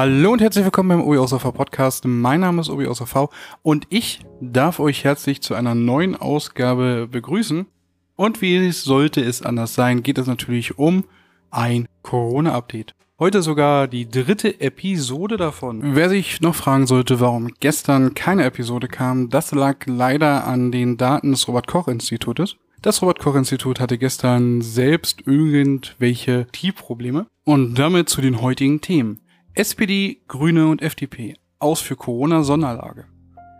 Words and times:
Hallo 0.00 0.30
und 0.30 0.40
herzlich 0.40 0.64
willkommen 0.64 0.90
beim 0.90 1.00
Obi 1.00 1.18
OSV 1.18 1.52
Podcast. 1.52 2.04
Mein 2.04 2.38
Name 2.38 2.60
ist 2.60 2.70
Obi 2.70 2.86
OSV 2.86 3.30
und 3.62 3.88
ich 3.88 4.20
darf 4.40 4.78
euch 4.78 5.02
herzlich 5.02 5.40
zu 5.42 5.56
einer 5.56 5.74
neuen 5.74 6.14
Ausgabe 6.14 7.08
begrüßen. 7.10 7.66
Und 8.14 8.40
wie 8.40 8.70
sollte 8.70 9.20
es 9.20 9.42
anders 9.42 9.74
sein, 9.74 10.04
geht 10.04 10.18
es 10.18 10.28
natürlich 10.28 10.78
um 10.78 11.02
ein 11.50 11.88
Corona-Update. 12.02 12.94
Heute 13.18 13.42
sogar 13.42 13.88
die 13.88 14.08
dritte 14.08 14.60
Episode 14.60 15.36
davon. 15.36 15.80
Wer 15.82 16.08
sich 16.08 16.40
noch 16.40 16.54
fragen 16.54 16.86
sollte, 16.86 17.18
warum 17.18 17.50
gestern 17.58 18.14
keine 18.14 18.44
Episode 18.44 18.86
kam, 18.86 19.30
das 19.30 19.50
lag 19.50 19.78
leider 19.86 20.46
an 20.46 20.70
den 20.70 20.96
Daten 20.96 21.32
des 21.32 21.48
Robert 21.48 21.66
Koch 21.66 21.88
Institutes. 21.88 22.54
Das 22.82 23.02
Robert 23.02 23.18
Koch 23.18 23.34
Institut 23.34 23.80
hatte 23.80 23.98
gestern 23.98 24.62
selbst 24.62 25.26
irgendwelche 25.26 26.46
T-Probleme. 26.52 27.26
Und 27.42 27.74
damit 27.74 28.08
zu 28.08 28.20
den 28.20 28.40
heutigen 28.40 28.80
Themen. 28.80 29.18
SPD, 29.58 30.20
Grüne 30.28 30.68
und 30.68 30.82
FDP. 30.82 31.34
Aus 31.58 31.80
für 31.80 31.96
Corona-Sonderlage. 31.96 33.06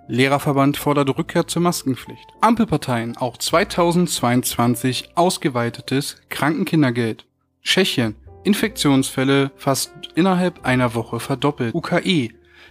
Lehrerverband 0.07 0.77
fordert 0.77 1.19
Rückkehr 1.19 1.49
zur 1.49 1.61
Maskenpflicht. 1.63 2.25
Ampelparteien 2.41 3.17
auch 3.17 3.37
2022 3.37 5.09
ausgeweitetes 5.17 6.19
Krankenkindergeld. 6.29 7.27
Tschechien. 7.65 8.15
Infektionsfälle 8.45 9.51
fast 9.57 9.91
innerhalb 10.15 10.65
einer 10.65 10.95
Woche 10.95 11.19
verdoppelt. 11.19 11.75
UKE. 11.75 12.31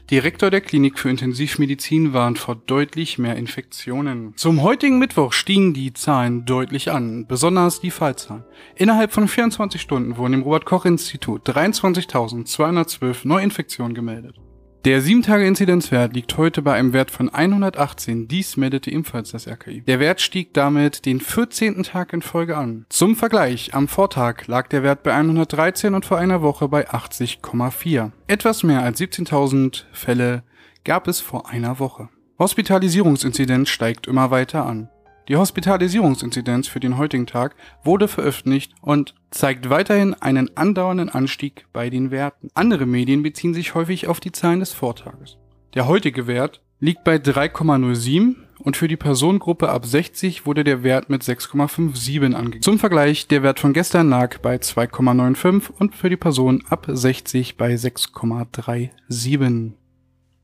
Direktor 0.10 0.50
der 0.50 0.62
Klinik 0.62 1.00
für 1.00 1.10
Intensivmedizin 1.10 2.14
warnt 2.14 2.40
vor 2.40 2.56
deutlich 2.56 3.18
mehr 3.18 3.36
Infektionen. 3.36 4.32
Zum 4.38 4.64
heutigen 4.64 5.00
Mittwoch 5.00 5.34
stiegen 5.34 5.74
die 5.74 5.92
Zahlen 5.92 6.46
deutlich 6.46 6.92
an, 6.92 7.28
besonders 7.28 7.82
die 7.82 7.92
Fallzahlen. 7.92 8.46
Innerhalb 8.76 9.12
von 9.12 9.28
24 9.28 9.82
Stunden 9.82 10.16
wurden 10.16 10.36
im 10.36 10.44
Robert 10.44 10.64
Koch 10.64 10.86
Institut 10.86 11.46
23.212 11.50 13.28
Neuinfektionen 13.28 13.94
gemeldet. 13.94 14.40
Der 14.88 15.04
7-Tage-Inzidenzwert 15.04 16.14
liegt 16.14 16.38
heute 16.38 16.62
bei 16.62 16.76
einem 16.76 16.94
Wert 16.94 17.12
von 17.12 17.28
118. 17.28 18.30
Dies 18.30 18.56
meldete 18.56 18.90
ebenfalls 18.90 19.32
das 19.32 19.46
RKI. 19.46 19.82
Der 19.82 20.00
Wert 20.00 20.22
stieg 20.22 20.54
damit 20.54 21.06
den 21.06 21.20
14. 21.20 21.84
Tag 21.84 22.14
in 22.14 22.22
Folge 22.22 22.56
an. 22.56 22.86
Zum 22.88 23.18
Vergleich, 23.18 23.74
am 23.74 23.90
Vortag 23.90 24.48
lag 24.48 24.70
der 24.70 24.84
Wert 24.84 25.04
bei 25.04 25.14
113 25.14 25.94
und 25.94 26.06
vor 26.06 26.18
einer 26.18 26.42
Woche 26.42 26.70
bei 26.70 26.90
80,4. 26.90 28.12
Etwas 28.28 28.64
mehr 28.64 28.82
als 28.82 29.02
17.000 29.02 29.84
Fälle 29.92 30.44
gab 30.86 31.10
es 31.10 31.20
vor 31.20 31.50
einer 31.50 31.80
Woche. 31.80 32.08
Hospitalisierungsinzidenz 32.40 33.68
steigt 33.68 34.08
immer 34.08 34.32
weiter 34.32 34.66
an. 34.66 34.88
Die 35.28 35.36
Hospitalisierungsinzidenz 35.36 36.68
für 36.68 36.80
den 36.80 36.98
heutigen 36.98 37.28
Tag 37.28 37.56
wurde 37.84 38.08
veröffentlicht 38.08 38.72
und 38.82 39.14
zeigt 39.30 39.70
weiterhin 39.70 40.14
einen 40.14 40.56
andauernden 40.56 41.10
Anstieg 41.10 41.66
bei 41.74 41.90
den 41.90 42.12
Werten. 42.12 42.50
Andere 42.54 42.86
Medien 42.86 43.24
beziehen 43.24 43.54
sich 43.54 43.76
häufig 43.76 44.08
auf 44.08 44.22
die 44.22 44.32
Zahlen 44.32 44.62
des 44.62 44.72
Vortages. 44.72 45.38
Der 45.74 45.88
heutige 45.88 46.28
Wert 46.28 46.62
liegt 46.80 47.04
bei 47.04 47.18
3,07 47.18 48.36
und 48.60 48.78
für 48.78 48.88
die 48.88 48.96
Personengruppe 48.96 49.70
ab 49.70 49.86
60 49.86 50.46
wurde 50.46 50.64
der 50.64 50.84
Wert 50.84 51.10
mit 51.10 51.24
6,57 51.24 52.34
angegeben. 52.34 52.62
Zum 52.62 52.80
Vergleich, 52.80 53.28
der 53.28 53.44
Wert 53.44 53.60
von 53.60 53.74
gestern 53.74 54.10
lag 54.10 54.38
bei 54.40 54.56
2,95 54.56 55.72
und 55.78 55.94
für 55.94 56.10
die 56.10 56.18
Person 56.18 56.64
ab 56.70 56.88
60 56.90 57.58
bei 57.58 57.74
6,37. 57.76 59.72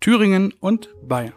Thüringen 0.01 0.53
und 0.59 0.89
Bayern. 1.07 1.33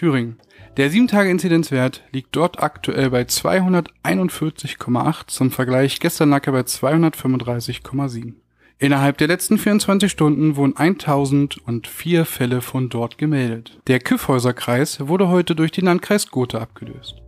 Thüringen. 0.00 0.38
Der 0.78 0.90
7-Tage-Inzidenzwert 0.90 2.02
liegt 2.10 2.34
dort 2.34 2.62
aktuell 2.62 3.10
bei 3.10 3.20
241,8. 3.22 5.26
Zum 5.26 5.50
Vergleich, 5.50 6.00
gestern 6.00 6.30
lag 6.30 6.46
er 6.46 6.54
bei 6.54 6.60
235,7. 6.60 8.32
Innerhalb 8.78 9.18
der 9.18 9.28
letzten 9.28 9.58
24 9.58 10.10
Stunden 10.10 10.56
wurden 10.56 10.74
1004 10.74 12.24
Fälle 12.24 12.62
von 12.62 12.88
dort 12.88 13.18
gemeldet. 13.18 13.78
Der 13.88 14.00
Kyffhäuser-Kreis 14.00 15.06
wurde 15.06 15.28
heute 15.28 15.54
durch 15.54 15.70
den 15.70 15.84
Landkreis 15.84 16.30
Gotha 16.30 16.60
abgelöst. 16.60 17.20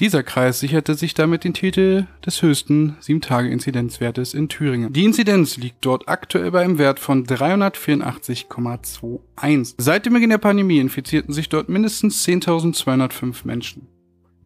Dieser 0.00 0.22
Kreis 0.22 0.60
sicherte 0.60 0.94
sich 0.94 1.12
damit 1.14 1.44
den 1.44 1.54
Titel 1.54 2.06
des 2.24 2.40
höchsten 2.42 2.96
7-Tage-Inzidenzwertes 3.00 4.34
in 4.34 4.48
Thüringen. 4.48 4.92
Die 4.92 5.04
Inzidenz 5.04 5.56
liegt 5.56 5.84
dort 5.84 6.08
aktuell 6.08 6.50
bei 6.50 6.64
einem 6.64 6.78
Wert 6.78 6.98
von 6.98 7.24
384,21. 7.24 9.74
Seit 9.78 10.06
dem 10.06 10.14
Beginn 10.14 10.30
der 10.30 10.38
Pandemie 10.38 10.80
infizierten 10.80 11.34
sich 11.34 11.48
dort 11.48 11.68
mindestens 11.68 12.26
10.205 12.26 13.42
Menschen. 13.44 13.86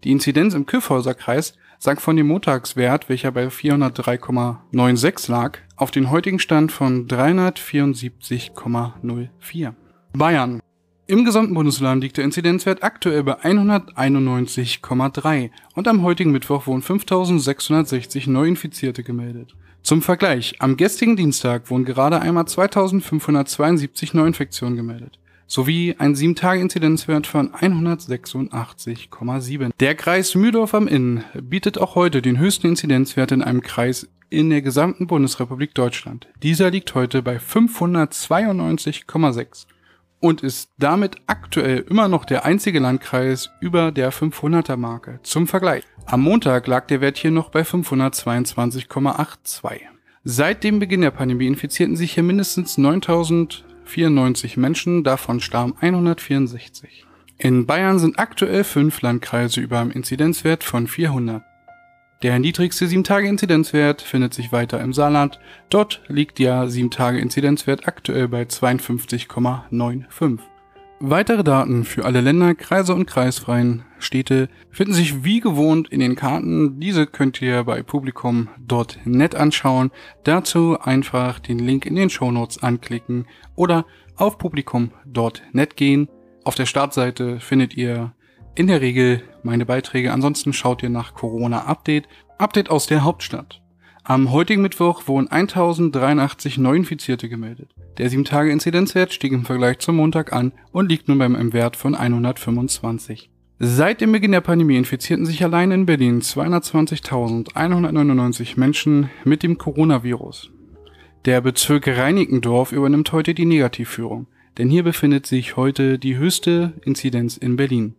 Die 0.05 0.13
Inzidenz 0.13 0.53
im 0.55 0.67
Kyffhäuser 0.67 1.15
Kreis 1.15 1.55
sank 1.79 2.01
von 2.01 2.17
dem 2.17 2.29
Montagswert, 2.29 3.09
welcher 3.09 3.33
bei 3.33 3.47
403,96 3.47 5.31
lag, 5.31 5.59
auf 5.77 5.91
den 5.91 6.11
heutigen 6.11 6.39
Stand 6.39 6.73
von 6.73 7.09
374,04. 7.09 9.73
Bayern 10.13 10.61
im 11.09 11.25
gesamten 11.25 11.55
Bundesland 11.55 12.03
liegt 12.03 12.17
der 12.17 12.25
Inzidenzwert 12.25 12.83
aktuell 12.83 13.23
bei 13.23 13.41
191,3 13.41 15.51
und 15.75 15.87
am 15.87 16.03
heutigen 16.03 16.33
Mittwoch 16.33 16.67
wurden 16.67 16.83
5660 16.83 18.27
Neuinfizierte 18.27 19.05
gemeldet. 19.05 19.55
Zum 19.83 20.03
Vergleich, 20.03 20.57
am 20.59 20.77
gestrigen 20.77 21.15
Dienstag 21.15 21.71
wurden 21.71 21.85
gerade 21.85 22.21
einmal 22.21 22.47
2572 22.47 24.15
Neuinfektionen 24.15 24.77
gemeldet, 24.77 25.21
sowie 25.47 25.95
ein 25.99 26.17
7-Tage-Inzidenzwert 26.17 27.29
von 27.29 27.53
186,7. 27.53 29.71
Der 29.79 29.95
Kreis 29.95 30.35
Mühldorf 30.35 30.75
am 30.75 30.89
Inn 30.89 31.23
bietet 31.41 31.79
auch 31.79 31.95
heute 31.95 32.21
den 32.21 32.41
höchsten 32.41 32.67
Inzidenzwert 32.67 33.31
in 33.31 33.43
einem 33.43 33.63
Kreis 33.63 34.09
in 34.29 34.51
der 34.51 34.63
gesamten 34.63 35.07
Bundesrepublik 35.07 35.73
Deutschland. 35.73 36.27
Dieser 36.43 36.73
liegt 36.73 36.97
heute 36.97 37.23
bei 37.23 37.37
592,6 37.37 39.67
und 40.21 40.43
ist 40.43 40.71
damit 40.79 41.17
aktuell 41.27 41.85
immer 41.89 42.09
noch 42.09 42.25
der 42.25 42.45
einzige 42.45 42.79
Landkreis 42.79 43.51
über 43.61 43.93
der 43.93 44.13
500er 44.13 44.77
Marke. 44.77 45.21
Zum 45.23 45.47
Vergleich. 45.47 45.85
Am 46.07 46.23
Montag 46.23 46.67
lag 46.67 46.87
der 46.87 47.01
Wert 47.01 47.19
hier 47.19 47.31
noch 47.31 47.51
bei 47.51 47.63
522,82. 47.63 49.81
Seit 50.25 50.65
dem 50.65 50.79
Beginn 50.79 51.03
der 51.03 51.13
Pandemie 51.13 51.47
infizierten 51.47 51.97
sich 51.97 52.15
hier 52.15 52.23
mindestens 52.23 52.79
9094 52.79 54.57
Menschen, 54.57 55.05
davon 55.05 55.41
starben 55.41 55.75
164. 55.81 57.07
In 57.39 57.67
Bayern 57.67 57.99
sind 57.99 58.19
aktuell 58.19 58.65
fünf 58.65 59.03
Landkreise 59.03 59.61
über 59.61 59.81
einem 59.81 59.91
Inzidenzwert 59.91 60.65
von 60.65 60.87
400. 60.87 61.43
Der 62.23 62.39
niedrigste 62.39 62.87
7-Tage-Inzidenzwert 62.87 64.01
findet 64.01 64.33
sich 64.33 64.51
weiter 64.51 64.81
im 64.81 64.95
Saarland. 64.95 65.39
Dort 65.69 66.03
liegt 66.09 66.39
der 66.39 66.65
7-Tage-Inzidenzwert 66.65 67.87
aktuell 67.87 68.27
bei 68.29 68.43
52,95. 68.43 70.39
Weitere 70.99 71.45
Daten 71.45 71.85
für 71.85 72.07
alle 72.07 72.23
Länder, 72.23 72.55
Kreise 72.55 72.95
und 72.95 73.05
kreisfreien 73.05 73.85
Städte 73.99 74.49
finden 74.71 74.95
sich 74.95 75.25
wie 75.25 75.41
gewohnt 75.41 75.89
in 75.89 76.01
den 76.01 76.17
Karten. 76.17 76.81
Diese 76.81 77.07
könnt 77.07 77.43
ihr 77.43 77.65
bei 77.65 77.83
publikum.net 77.83 79.35
anschauen. 79.35 79.91
Dazu 80.25 80.81
einfach 80.81 81.39
den 81.39 81.59
Link 81.59 81.85
in 81.85 81.97
den 81.97 82.09
Shownotes 82.09 82.63
anklicken 82.63 83.27
oder 83.57 83.85
auf 84.17 84.39
publikum.net 84.39 85.77
gehen. 85.77 86.09
Auf 86.45 86.55
der 86.55 86.65
Startseite 86.65 87.41
findet 87.41 87.77
ihr 87.77 88.15
in 88.57 88.67
der 88.67 88.81
Regel 88.81 89.23
meine 89.43 89.67
Beiträge. 89.67 90.13
Ansonsten 90.13 90.53
schaut 90.53 90.83
ihr 90.83 90.91
nach 90.91 91.15
Corona 91.15 91.67
Update. 91.67 92.09
Update 92.39 92.71
aus 92.71 92.87
der 92.87 93.05
Hauptstadt. 93.05 93.63
Am 94.03 94.33
heutigen 94.33 94.63
Mittwoch 94.63 95.07
wurden 95.07 95.29
1083 95.29 96.59
Neuinfizierte 96.59 97.29
gemeldet. 97.29 97.73
Der 97.99 98.11
7-Tage-Inzidenzwert 98.11 99.13
stieg 99.13 99.33
im 99.33 99.45
Vergleich 99.45 99.81
zum 99.81 99.97
Montag 99.97 100.33
an 100.33 100.53
und 100.73 100.89
liegt 100.89 101.09
nun 101.09 101.19
beim 101.19 101.53
Wert 101.53 101.77
von 101.77 101.95
125. 101.95 103.31
Seit 103.59 104.01
dem 104.01 104.13
Beginn 104.13 104.33
der 104.33 104.41
Pandemie 104.43 104.77
infizierten 104.77 105.27
sich 105.27 105.43
allein 105.43 105.71
in 105.71 105.87
Berlin 105.87 106.21
220.199 106.21 108.61
Menschen 108.61 109.09
mit 109.25 109.43
dem 109.43 109.57
Coronavirus. 109.59 110.51
Der 111.25 111.41
Bezirk 111.41 111.89
Reinickendorf 111.89 112.73
übernimmt 112.73 113.13
heute 113.13 113.33
die 113.35 113.47
Negativführung, 113.47 114.29
denn 114.59 114.69
hier 114.71 114.85
befindet 114.85 115.27
sich 115.27 115.57
heute 115.57 115.99
die 115.99 116.17
höchste 116.17 116.75
Inzidenz 116.85 117.37
in 117.37 117.57
Berlin. 117.57 117.97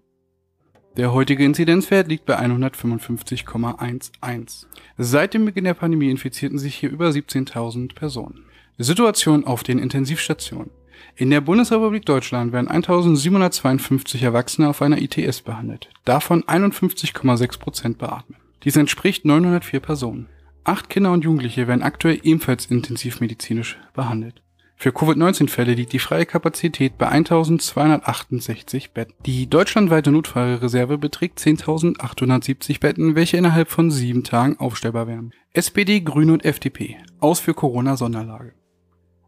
Der 0.98 1.14
heutige 1.14 1.46
Inzidenzwert 1.46 2.08
liegt 2.08 2.26
bei 2.26 2.40
155,11. 2.40 4.66
Seit 4.98 5.36
dem 5.36 5.46
Beginn 5.46 5.66
der 5.66 5.76
Pandemie 5.76 6.10
infizierten 6.10 6.58
sich 6.58 6.74
hier 6.74 6.90
über 6.90 7.10
17.000 7.10 7.94
Personen. 7.94 8.46
Situation 8.80 9.46
auf 9.46 9.62
den 9.62 9.78
Intensivstationen. 9.78 10.72
In 11.16 11.30
der 11.30 11.42
Bundesrepublik 11.42 12.08
Deutschland 12.08 12.52
werden 12.52 12.68
1752 12.68 14.24
Erwachsene 14.24 14.70
auf 14.70 14.82
einer 14.82 15.00
ITS 15.00 15.42
behandelt, 15.42 15.90
davon 16.04 16.44
51,6 16.46 17.60
Prozent 17.60 18.00
beatmen. 18.00 18.40
Dies 18.64 18.76
entspricht 18.76 19.24
904 19.24 19.80
Personen. 19.80 20.30
Acht 20.64 20.90
Kinder 20.90 21.12
und 21.12 21.24
Jugendliche 21.24 21.68
werden 21.68 21.84
aktuell 21.84 22.20
ebenfalls 22.24 22.66
intensivmedizinisch 22.66 23.78
behandelt. 23.94 24.42
Für 24.80 24.92
Covid-19-Fälle 24.92 25.74
liegt 25.74 25.92
die 25.94 26.00
freie 26.00 26.28
Kapazität 26.28 27.00
bei 27.00 27.08
1268 27.08 28.92
Betten. 28.92 29.16
Die 29.26 29.50
deutschlandweite 29.50 30.12
Notfallreserve 30.12 31.00
beträgt 31.00 31.40
10.870 31.40 32.80
Betten, 32.80 33.16
welche 33.16 33.38
innerhalb 33.38 33.72
von 33.72 33.90
sieben 33.90 34.24
Tagen 34.24 34.60
aufstellbar 34.60 35.08
wären. 35.08 35.34
SPD, 35.54 36.02
Grüne 36.02 36.34
und 36.34 36.46
FDP. 36.46 36.98
Aus 37.20 37.40
für 37.40 37.56
Corona-Sonderlage. 37.56 38.54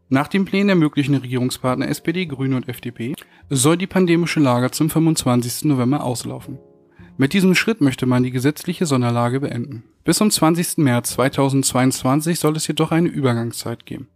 Nach 0.08 0.28
den 0.28 0.44
Plänen 0.44 0.68
der 0.68 0.76
möglichen 0.76 1.16
Regierungspartner 1.16 1.88
SPD, 1.88 2.26
Grüne 2.26 2.54
und 2.54 2.68
FDP 2.68 3.16
soll 3.48 3.76
die 3.76 3.88
pandemische 3.88 4.38
Lage 4.38 4.70
zum 4.70 4.88
25. 4.88 5.64
November 5.64 6.04
auslaufen. 6.04 6.60
Mit 7.16 7.32
diesem 7.32 7.56
Schritt 7.56 7.80
möchte 7.80 8.06
man 8.06 8.22
die 8.22 8.30
gesetzliche 8.30 8.86
Sonderlage 8.86 9.40
beenden. 9.40 9.82
Bis 10.04 10.18
zum 10.18 10.30
20. 10.30 10.78
März 10.78 11.10
2022 11.14 12.38
soll 12.38 12.56
es 12.56 12.68
jedoch 12.68 12.92
eine 12.92 13.08
Übergangszeit 13.08 13.84
geben. 13.84 14.06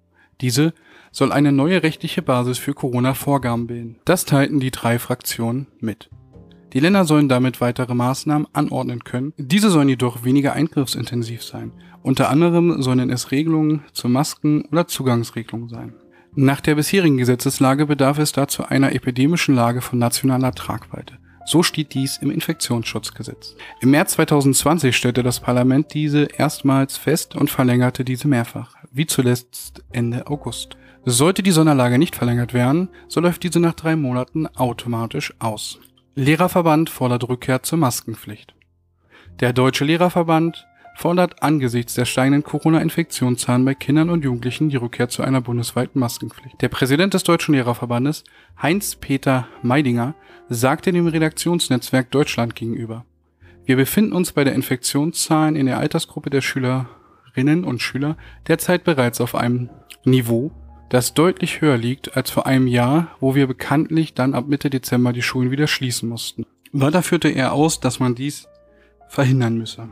Diese 0.44 0.75
soll 1.11 1.32
eine 1.32 1.52
neue 1.52 1.82
rechtliche 1.82 2.20
Basis 2.20 2.58
für 2.58 2.75
Corona-Vorgaben 2.75 3.67
bilden. 3.67 3.96
Das 4.05 4.26
teilten 4.26 4.61
die 4.61 4.70
drei 4.70 4.99
Fraktionen 4.99 5.69
mit. 5.81 6.11
Die 6.75 6.81
Länder 6.81 7.06
sollen 7.06 7.31
damit 7.31 7.62
weitere 7.62 7.94
Maßnahmen 7.94 8.46
anordnen 8.52 9.05
können. 9.05 9.32
Diese 9.38 9.70
sollen 9.70 9.88
jedoch 9.88 10.23
weniger 10.23 10.52
eingriffsintensiv 10.52 11.43
sein. 11.43 11.73
Unter 12.02 12.29
anderem 12.29 12.82
sollen 12.82 13.08
es 13.08 13.31
Regelungen 13.31 13.85
zu 13.94 14.11
Masken 14.11 14.67
oder 14.67 14.87
Zugangsregelungen 14.87 15.70
sein. 15.70 15.94
Nach 16.35 16.61
der 16.61 16.75
bisherigen 16.75 17.17
Gesetzeslage 17.17 17.87
bedarf 17.87 18.19
es 18.19 18.32
dazu 18.32 18.64
einer 18.64 18.93
epidemischen 18.93 19.55
Lage 19.55 19.81
von 19.81 19.99
nationaler 19.99 20.52
Tragweite. 20.52 21.14
So 21.46 21.62
steht 21.62 21.94
dies 21.94 22.17
im 22.19 22.31
Infektionsschutzgesetz. 22.31 23.55
Im 23.81 23.91
März 23.91 24.12
2020 24.12 24.96
stellte 24.96 25.23
das 25.23 25.41
Parlament 25.41 25.93
diese 25.93 26.25
erstmals 26.25 26.96
fest 26.96 27.37
und 27.37 27.50
verlängerte 27.50 28.05
diese 28.05 28.29
mehrfach, 28.29 28.76
wie 28.91 29.06
zuletzt 29.06 29.82
Ende 29.93 30.26
August. 30.26 30.76
Sollte 31.05 31.43
die 31.43 31.50
Sonderlage 31.50 31.99
nicht 31.99 32.17
verlängert 32.17 32.55
werden, 32.55 32.88
so 33.08 33.20
läuft 33.20 33.43
diese 33.43 33.61
nach 33.61 33.75
drei 33.75 33.94
Monaten 33.94 34.46
automatisch 34.46 35.35
aus. 35.38 35.79
Lehrerverband 36.14 36.88
fordert 36.88 37.29
Rückkehr 37.29 37.62
zur 37.62 37.79
Maskenpflicht. 37.79 38.55
Der 39.40 39.52
Deutsche 39.52 39.85
Lehrerverband 39.85 40.67
fordert 40.94 41.43
angesichts 41.43 41.94
der 41.94 42.05
steigenden 42.05 42.44
Corona-Infektionszahlen 42.44 43.64
bei 43.64 43.75
Kindern 43.75 44.11
und 44.11 44.25
Jugendlichen 44.25 44.69
die 44.69 44.76
Rückkehr 44.76 45.08
zu 45.08 45.23
einer 45.23 45.41
bundesweiten 45.41 46.00
Maskenpflicht. 46.00 46.61
Der 46.62 46.69
Präsident 46.69 47.14
des 47.14 47.25
Deutschen 47.25 47.55
Lehrerverbandes, 47.55 48.25
Heinz-Peter 48.61 49.49
Meidinger, 49.62 50.14
sagte 50.49 50.93
dem 50.93 51.06
Redaktionsnetzwerk 51.06 52.11
Deutschland 52.11 52.55
gegenüber, 52.55 53.05
wir 53.67 53.76
befinden 53.76 54.12
uns 54.12 54.32
bei 54.32 54.44
der 54.44 54.55
Infektionszahlen 54.55 55.56
in 55.56 55.67
der 55.67 55.79
Altersgruppe 55.79 56.29
der 56.29 56.43
Schülerinnen 56.43 57.64
und 57.64 57.81
Schüler 57.81 58.17
derzeit 58.47 58.85
bereits 58.85 59.20
auf 59.20 59.35
einem 59.35 59.70
Niveau, 60.05 60.52
das 60.90 61.14
deutlich 61.14 61.62
höher 61.62 61.79
liegt 61.79 62.17
als 62.17 62.31
vor 62.31 62.47
einem 62.47 62.67
Jahr, 62.67 63.17
wo 63.20 63.35
wir 63.35 63.47
bekanntlich 63.47 64.12
dann 64.12 64.35
ab 64.35 64.49
Mitte 64.49 64.69
Dezember 64.69 65.14
die 65.14 65.23
Schulen 65.23 65.50
wieder 65.50 65.67
schließen 65.67 66.08
mussten. 66.08 66.44
Weiter 66.73 67.02
führte 67.02 67.31
er 67.31 67.52
aus, 67.52 67.81
dass 67.81 68.00
man 68.00 68.14
dies 68.14 68.49
verhindern 69.08 69.56
müsse. 69.56 69.88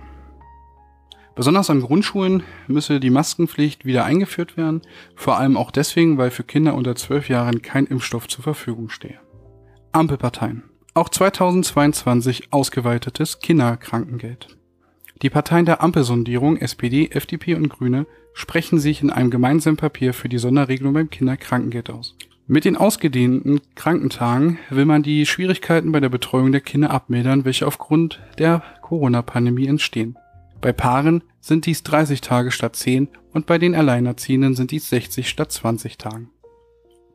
Besonders 1.34 1.70
an 1.70 1.80
Grundschulen 1.80 2.42
müsse 2.66 3.00
die 3.00 3.10
Maskenpflicht 3.10 3.86
wieder 3.86 4.04
eingeführt 4.04 4.56
werden, 4.56 4.82
vor 5.14 5.38
allem 5.38 5.56
auch 5.56 5.70
deswegen, 5.70 6.18
weil 6.18 6.30
für 6.30 6.44
Kinder 6.44 6.74
unter 6.74 6.94
12 6.94 7.28
Jahren 7.30 7.62
kein 7.62 7.86
Impfstoff 7.86 8.28
zur 8.28 8.42
Verfügung 8.44 8.90
stehe. 8.90 9.18
Ampelparteien. 9.92 10.64
Auch 10.94 11.08
2022 11.08 12.52
ausgeweitetes 12.52 13.38
Kinderkrankengeld. 13.38 14.58
Die 15.22 15.30
Parteien 15.30 15.64
der 15.64 15.82
Ampelsondierung 15.82 16.58
SPD, 16.58 17.08
FDP 17.10 17.54
und 17.54 17.70
Grüne 17.70 18.06
sprechen 18.34 18.78
sich 18.78 19.02
in 19.02 19.10
einem 19.10 19.30
gemeinsamen 19.30 19.76
Papier 19.76 20.12
für 20.12 20.28
die 20.28 20.38
Sonderregelung 20.38 20.92
beim 20.92 21.08
Kinderkrankengeld 21.08 21.88
aus. 21.90 22.14
Mit 22.46 22.64
den 22.64 22.76
ausgedehnten 22.76 23.60
Krankentagen 23.74 24.58
will 24.68 24.84
man 24.84 25.02
die 25.02 25.24
Schwierigkeiten 25.24 25.92
bei 25.92 26.00
der 26.00 26.08
Betreuung 26.08 26.52
der 26.52 26.60
Kinder 26.60 26.90
abmildern, 26.90 27.44
welche 27.46 27.66
aufgrund 27.66 28.20
der 28.38 28.62
Corona-Pandemie 28.82 29.66
entstehen. 29.66 30.18
Bei 30.62 30.72
Paaren 30.72 31.22
sind 31.40 31.66
dies 31.66 31.82
30 31.82 32.22
Tage 32.22 32.52
statt 32.52 32.76
10 32.76 33.08
und 33.32 33.46
bei 33.46 33.58
den 33.58 33.74
Alleinerziehenden 33.74 34.54
sind 34.54 34.70
dies 34.70 34.88
60 34.88 35.28
statt 35.28 35.52
20 35.52 35.98
Tagen. 35.98 36.30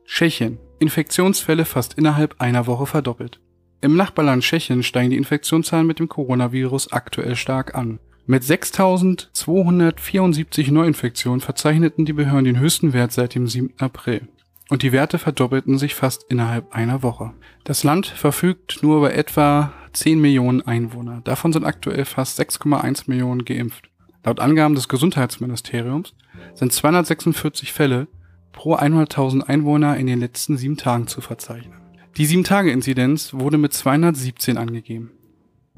Tschechien. 0.04 0.58
Infektionsfälle 0.78 1.64
fast 1.64 1.94
innerhalb 1.94 2.38
einer 2.40 2.66
Woche 2.66 2.84
verdoppelt. 2.86 3.40
Im 3.80 3.96
Nachbarland 3.96 4.42
Tschechien 4.42 4.82
steigen 4.82 5.08
die 5.10 5.16
Infektionszahlen 5.16 5.86
mit 5.86 5.98
dem 5.98 6.10
Coronavirus 6.10 6.92
aktuell 6.92 7.36
stark 7.36 7.74
an. 7.74 8.00
Mit 8.26 8.42
6.274 8.42 10.70
Neuinfektionen 10.70 11.40
verzeichneten 11.40 12.04
die 12.04 12.12
Behörden 12.12 12.44
den 12.44 12.60
höchsten 12.60 12.92
Wert 12.92 13.12
seit 13.12 13.34
dem 13.34 13.48
7. 13.48 13.72
April. 13.78 14.28
Und 14.68 14.82
die 14.82 14.92
Werte 14.92 15.18
verdoppelten 15.18 15.78
sich 15.78 15.94
fast 15.94 16.26
innerhalb 16.28 16.74
einer 16.74 17.02
Woche. 17.02 17.32
Das 17.64 17.82
Land 17.82 18.08
verfügt 18.08 18.80
nur 18.82 18.98
über 18.98 19.14
etwa 19.14 19.72
10 19.92 20.20
Millionen 20.20 20.62
Einwohner. 20.62 21.20
Davon 21.24 21.52
sind 21.52 21.64
aktuell 21.64 22.04
fast 22.04 22.40
6,1 22.40 23.04
Millionen 23.06 23.44
geimpft. 23.44 23.90
Laut 24.24 24.40
Angaben 24.40 24.74
des 24.74 24.88
Gesundheitsministeriums 24.88 26.14
sind 26.54 26.72
246 26.72 27.72
Fälle 27.72 28.08
pro 28.52 28.76
100.000 28.76 29.42
Einwohner 29.42 29.96
in 29.96 30.06
den 30.06 30.20
letzten 30.20 30.56
sieben 30.56 30.76
Tagen 30.76 31.06
zu 31.06 31.20
verzeichnen. 31.20 31.74
Die 32.16 32.26
7-Tage-Inzidenz 32.26 33.34
wurde 33.34 33.58
mit 33.58 33.72
217 33.72 34.58
angegeben. 34.58 35.12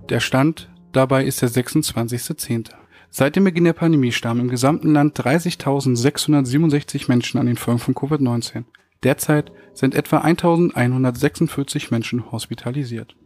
Der 0.08 0.20
Stand 0.20 0.70
dabei 0.92 1.24
ist 1.24 1.42
der 1.42 1.50
26.10. 1.50 2.70
Seit 3.10 3.36
dem 3.36 3.44
Beginn 3.44 3.64
der 3.64 3.72
Pandemie 3.72 4.12
starben 4.12 4.40
im 4.40 4.48
gesamten 4.48 4.92
Land 4.92 5.18
30.667 5.20 7.08
Menschen 7.08 7.38
an 7.38 7.46
den 7.46 7.56
Folgen 7.56 7.80
von 7.80 7.94
Covid-19. 7.94 8.64
Derzeit 9.02 9.52
sind 9.74 9.94
etwa 9.94 10.18
1.146 10.22 11.88
Menschen 11.90 12.30
hospitalisiert. 12.30 13.16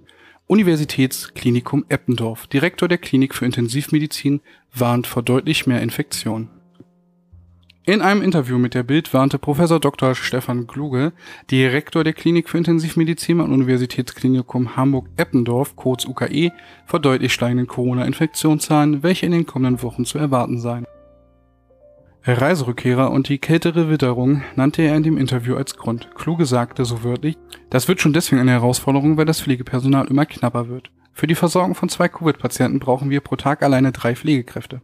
Universitätsklinikum 0.46 1.87
Eppendorf, 1.88 2.46
Direktor 2.49 2.87
der 2.87 2.99
Klinik 2.99 3.35
für 3.35 3.46
Intensivmedizin, 3.46 4.43
warnt 4.75 5.06
vor 5.06 5.23
deutlich 5.23 5.67
mehr 5.67 5.81
Infektionen. 5.81 6.50
In 7.87 8.02
einem 8.02 8.20
Interview 8.20 8.58
mit 8.58 8.75
der 8.75 8.82
Bild 8.82 9.14
warnte 9.14 9.38
Professor 9.38 9.81
Dr. 9.81 10.14
Stefan 10.14 10.67
Kluge, 10.67 11.14
Direktor 11.50 12.05
der 12.05 12.12
Klinik 12.12 12.50
für 12.50 12.58
Intensivmedizin 12.58 13.41
am 13.41 13.52
Universitätsklinikum 13.52 14.76
Hamburg-Eppendorf, 14.76 15.76
kurz 15.76 16.05
UKE, 16.05 16.52
vor 16.85 17.00
deutlich 17.00 17.32
steigenden 17.32 17.67
Corona-Infektionszahlen, 17.67 19.02
welche 19.02 19.25
in 19.25 19.32
den 19.32 19.46
kommenden 19.46 19.82
Wochen 19.82 20.05
zu 20.05 20.19
erwarten 20.19 20.58
seien. 20.58 20.87
Reiserückkehrer 22.32 23.11
und 23.11 23.29
die 23.29 23.38
kältere 23.38 23.91
Witterung 23.91 24.43
nannte 24.56 24.81
er 24.81 24.97
in 24.97 25.03
dem 25.03 25.19
Interview 25.19 25.56
als 25.56 25.76
Grund. 25.76 26.09
Kluge 26.15 26.47
sagte 26.47 26.87
so 26.87 27.05
wörtlich, 27.05 27.37
das 27.69 27.87
wird 27.87 28.00
schon 28.00 28.15
deswegen 28.15 28.41
eine 28.41 28.53
Herausforderung, 28.53 29.19
weil 29.19 29.26
das 29.26 29.43
Pflegepersonal 29.43 30.06
immer 30.06 30.25
knapper 30.25 30.69
wird. 30.69 30.91
Für 31.12 31.26
die 31.26 31.35
Versorgung 31.35 31.75
von 31.75 31.91
zwei 31.91 32.09
Covid-Patienten 32.09 32.81
brauchen 32.81 33.11
wir 33.11 33.21
pro 33.21 33.37
Tag 33.37 33.62
alleine 33.62 33.93
drei 33.93 34.17
Pflegekräfte. 34.17 34.81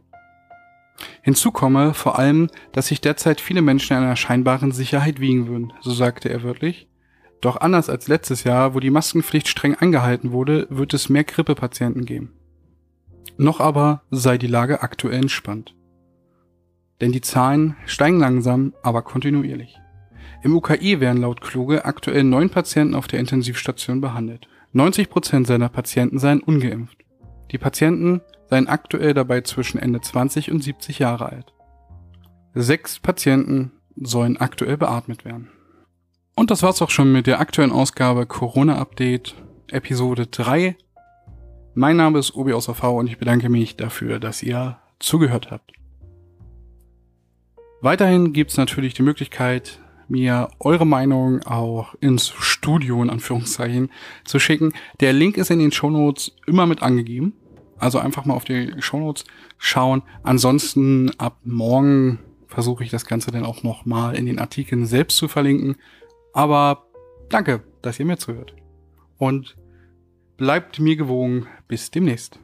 Hinzu 1.23 1.51
komme 1.51 1.95
vor 1.95 2.19
allem, 2.19 2.47
dass 2.73 2.87
sich 2.87 3.01
derzeit 3.01 3.41
viele 3.41 3.63
Menschen 3.63 3.97
in 3.97 4.03
einer 4.03 4.15
scheinbaren 4.15 4.71
Sicherheit 4.71 5.19
wiegen 5.19 5.47
würden, 5.47 5.73
so 5.81 5.91
sagte 5.91 6.29
er 6.29 6.43
wörtlich. 6.43 6.87
Doch 7.41 7.59
anders 7.59 7.89
als 7.89 8.07
letztes 8.07 8.43
Jahr, 8.43 8.75
wo 8.75 8.79
die 8.79 8.91
Maskenpflicht 8.91 9.47
streng 9.47 9.73
eingehalten 9.73 10.31
wurde, 10.31 10.67
wird 10.69 10.93
es 10.93 11.09
mehr 11.09 11.23
Grippepatienten 11.23 12.05
geben. 12.05 12.33
Noch 13.37 13.59
aber 13.59 14.03
sei 14.11 14.37
die 14.37 14.45
Lage 14.45 14.83
aktuell 14.83 15.15
entspannt. 15.15 15.73
Denn 17.01 17.11
die 17.11 17.21
Zahlen 17.21 17.75
steigen 17.85 18.19
langsam, 18.19 18.73
aber 18.83 19.01
kontinuierlich. 19.01 19.79
Im 20.43 20.55
UKI 20.55 20.99
werden 20.99 21.21
laut 21.21 21.41
Kluge 21.41 21.85
aktuell 21.85 22.23
neun 22.23 22.49
Patienten 22.49 22.95
auf 22.95 23.07
der 23.07 23.19
Intensivstation 23.19 24.01
behandelt. 24.01 24.47
90 24.73 25.09
Prozent 25.09 25.47
seiner 25.47 25.69
Patienten 25.69 26.19
seien 26.19 26.41
ungeimpft. 26.41 26.97
Die 27.51 27.57
Patienten 27.57 28.21
seien 28.49 28.67
aktuell 28.67 29.13
dabei 29.13 29.41
zwischen 29.41 29.79
Ende 29.79 29.99
20 29.99 30.51
und 30.51 30.63
70 30.63 30.99
Jahre 30.99 31.29
alt. 31.29 31.53
Sechs 32.53 32.99
Patienten 32.99 33.71
sollen 33.95 34.37
aktuell 34.37 34.77
beatmet 34.77 35.25
werden. 35.25 35.49
Und 36.35 36.51
das 36.51 36.63
war's 36.63 36.81
auch 36.81 36.89
schon 36.89 37.11
mit 37.11 37.27
der 37.27 37.39
aktuellen 37.39 37.71
Ausgabe 37.71 38.25
Corona 38.25 38.77
Update 38.77 39.35
Episode 39.69 40.27
3. 40.27 40.75
Mein 41.73 41.97
Name 41.97 42.19
ist 42.19 42.35
Obi 42.35 42.53
aus 42.53 42.65
V 42.65 42.97
und 42.97 43.07
ich 43.07 43.17
bedanke 43.17 43.49
mich 43.49 43.75
dafür, 43.77 44.19
dass 44.19 44.43
ihr 44.43 44.77
zugehört 44.99 45.51
habt. 45.51 45.71
Weiterhin 47.81 48.31
gibt's 48.31 48.57
natürlich 48.57 48.93
die 48.93 49.01
Möglichkeit, 49.01 49.79
mir 50.07 50.49
eure 50.59 50.85
Meinung 50.85 51.41
auch 51.43 51.95
ins 51.99 52.29
Studio 52.29 53.01
in 53.01 53.09
Anführungszeichen 53.09 53.89
zu 54.23 54.39
schicken. 54.39 54.73
Der 54.99 55.13
Link 55.13 55.37
ist 55.37 55.49
in 55.49 55.59
den 55.59 55.71
Shownotes 55.71 56.35
immer 56.45 56.67
mit 56.67 56.83
angegeben. 56.83 57.33
Also 57.77 57.97
einfach 57.97 58.25
mal 58.25 58.35
auf 58.35 58.43
die 58.43 58.73
Shownotes 58.79 59.25
schauen. 59.57 60.03
Ansonsten 60.21 61.11
ab 61.17 61.39
morgen 61.43 62.19
versuche 62.45 62.83
ich 62.83 62.91
das 62.91 63.05
Ganze 63.05 63.31
dann 63.31 63.45
auch 63.45 63.63
nochmal 63.63 64.15
in 64.15 64.27
den 64.27 64.37
Artikeln 64.37 64.85
selbst 64.85 65.17
zu 65.17 65.27
verlinken. 65.27 65.77
Aber 66.33 66.85
danke, 67.29 67.63
dass 67.81 67.99
ihr 67.99 68.05
mir 68.05 68.17
zuhört. 68.17 68.53
Und 69.17 69.57
bleibt 70.37 70.79
mir 70.79 70.95
gewogen. 70.95 71.47
Bis 71.67 71.89
demnächst. 71.89 72.39